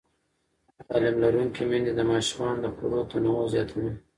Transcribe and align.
تعلیم 0.89 1.15
لرونکې 1.23 1.63
میندې 1.69 1.91
د 1.95 2.01
ماشومانو 2.11 2.59
د 2.63 2.65
خواړو 2.75 3.09
تنوع 3.11 3.43
زیاتوي. 3.53 3.91